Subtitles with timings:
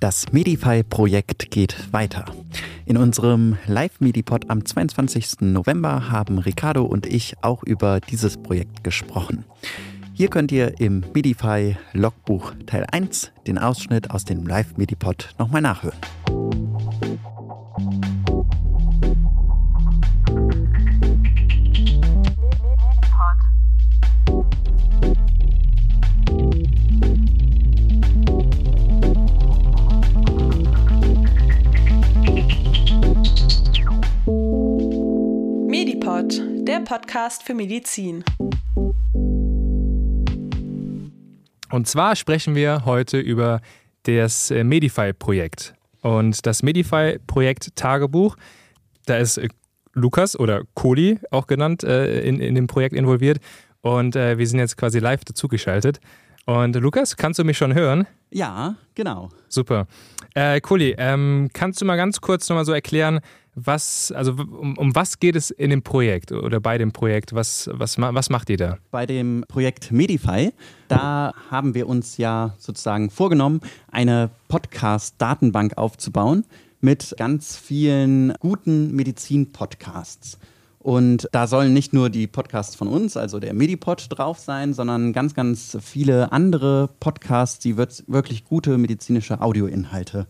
[0.00, 2.24] Das Medify-Projekt geht weiter.
[2.86, 5.40] In unserem Live-Medipod am 22.
[5.40, 9.44] November haben Ricardo und ich auch über dieses Projekt gesprochen.
[10.14, 15.98] Hier könnt ihr im Medify Logbuch Teil 1 den Ausschnitt aus dem Live-Medipod nochmal nachhören.
[36.84, 38.24] Podcast für Medizin.
[41.70, 43.60] Und zwar sprechen wir heute über
[44.04, 45.74] das äh, Medify-Projekt.
[46.02, 48.36] Und das Medify-Projekt Tagebuch,
[49.06, 49.48] da ist äh,
[49.92, 53.38] Lukas oder Kohli auch genannt äh, in, in dem Projekt involviert.
[53.80, 56.00] Und wir sind jetzt quasi live dazugeschaltet.
[56.48, 58.06] Und Lukas, kannst du mich schon hören?
[58.30, 59.28] Ja, genau.
[59.50, 59.86] Super.
[60.32, 63.20] Äh, Kohli, ähm, kannst du mal ganz kurz nochmal so erklären,
[63.54, 67.34] was, also um, um, was geht es in dem Projekt oder bei dem Projekt?
[67.34, 68.78] Was, was, was macht ihr da?
[68.90, 70.50] Bei dem Projekt Medify,
[70.88, 73.60] da haben wir uns ja sozusagen vorgenommen,
[73.92, 76.46] eine Podcast-Datenbank aufzubauen
[76.80, 80.38] mit ganz vielen guten Medizin-Podcasts.
[80.88, 85.12] Und da sollen nicht nur die Podcasts von uns, also der Medipod, drauf sein, sondern
[85.12, 90.26] ganz, ganz viele andere Podcasts, die wirklich gute medizinische Audioinhalte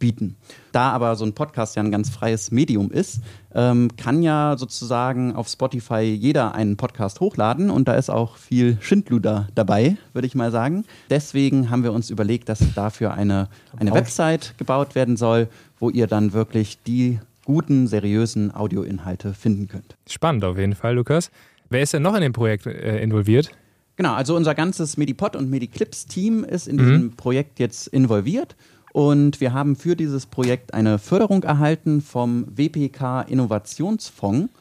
[0.00, 0.34] bieten.
[0.72, 3.20] Da aber so ein Podcast ja ein ganz freies Medium ist,
[3.54, 8.78] ähm, kann ja sozusagen auf Spotify jeder einen Podcast hochladen und da ist auch viel
[8.80, 10.86] Schindluder dabei, würde ich mal sagen.
[11.08, 16.08] Deswegen haben wir uns überlegt, dass dafür eine, eine Website gebaut werden soll, wo ihr
[16.08, 17.20] dann wirklich die
[17.50, 19.96] guten, seriösen Audioinhalte finden könnt.
[20.08, 21.32] Spannend auf jeden Fall, Lukas.
[21.68, 23.50] Wer ist denn noch in dem Projekt äh, involviert?
[23.96, 26.78] Genau, also unser ganzes Medipod und Mediclips-Team ist in mhm.
[26.78, 28.54] diesem Projekt jetzt involviert
[28.92, 34.52] und wir haben für dieses Projekt eine Förderung erhalten vom WPK Innovationsfonds.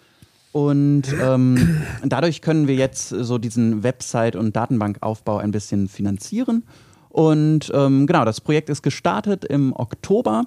[0.51, 6.63] Und ähm, dadurch können wir jetzt so diesen Website- und Datenbankaufbau ein bisschen finanzieren.
[7.09, 10.45] Und ähm, genau, das Projekt ist gestartet im Oktober.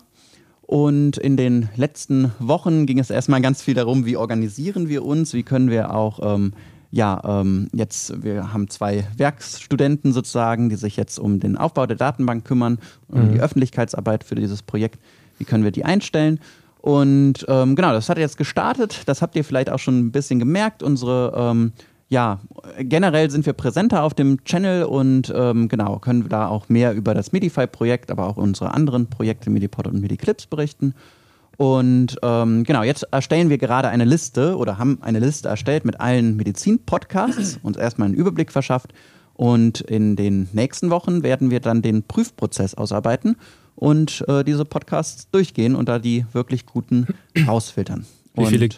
[0.72, 5.34] Und in den letzten Wochen ging es erstmal ganz viel darum, wie organisieren wir uns,
[5.34, 6.54] wie können wir auch ähm,
[6.90, 11.98] ja, ähm, jetzt, wir haben zwei Werkstudenten sozusagen, die sich jetzt um den Aufbau der
[11.98, 12.78] Datenbank kümmern,
[13.08, 13.32] um mhm.
[13.34, 14.98] die Öffentlichkeitsarbeit für dieses Projekt.
[15.36, 16.40] Wie können wir die einstellen?
[16.80, 19.02] Und ähm, genau, das hat jetzt gestartet.
[19.04, 20.82] Das habt ihr vielleicht auch schon ein bisschen gemerkt.
[20.82, 21.72] Unsere, ähm,
[22.12, 22.40] ja,
[22.78, 27.14] generell sind wir präsenter auf dem Channel und ähm, genau, können da auch mehr über
[27.14, 30.92] das Medify-Projekt, aber auch unsere anderen Projekte, Medipod und Mediclips berichten.
[31.56, 36.00] Und ähm, genau, jetzt erstellen wir gerade eine Liste oder haben eine Liste erstellt mit
[36.00, 38.92] allen Medizin-Podcasts, uns erstmal einen Überblick verschafft.
[39.32, 43.36] Und in den nächsten Wochen werden wir dann den Prüfprozess ausarbeiten
[43.74, 47.06] und äh, diese Podcasts durchgehen und da die wirklich guten
[47.46, 48.04] rausfiltern.
[48.34, 48.72] Wie viele, ja.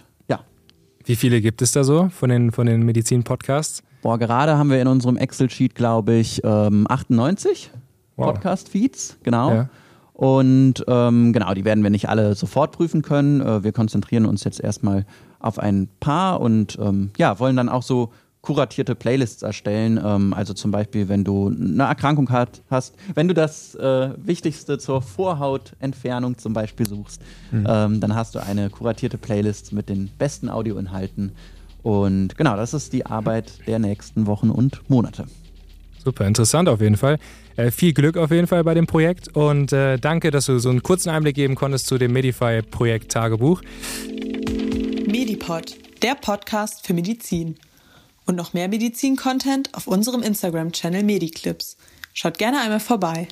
[1.06, 3.82] Wie viele gibt es da so von den, von den Medizin-Podcasts?
[4.00, 7.70] Boah, gerade haben wir in unserem Excel-Sheet, glaube ich, ähm, 98
[8.16, 8.32] wow.
[8.32, 9.50] Podcast-Feeds, genau.
[9.53, 9.69] Ja.
[10.14, 13.41] Und ähm, genau, die werden wir nicht alle sofort prüfen können.
[13.43, 15.04] Äh, wir konzentrieren uns jetzt erstmal
[15.41, 18.10] auf ein paar und ähm, ja, wollen dann auch so
[18.44, 19.99] kuratierte Playlists erstellen.
[20.05, 24.78] Ähm, also zum Beispiel, wenn du eine Erkrankung hat, hast, wenn du das äh, Wichtigste
[24.78, 27.66] zur Vorhautentfernung zum Beispiel suchst, mhm.
[27.69, 31.32] ähm, dann hast du eine kuratierte Playlist mit den besten Audioinhalten.
[31.82, 35.25] Und genau, das ist die Arbeit der nächsten Wochen und Monate.
[36.05, 37.19] Super interessant auf jeden Fall.
[37.56, 40.69] Äh, viel Glück auf jeden Fall bei dem Projekt und äh, danke, dass du so
[40.69, 43.62] einen kurzen Einblick geben konntest zu dem Medify-Projekt Tagebuch.
[45.06, 47.56] Medipod, der Podcast für Medizin.
[48.26, 51.76] Und noch mehr Medizin-Content auf unserem Instagram-Channel Mediclips.
[52.12, 53.28] Schaut gerne einmal vorbei.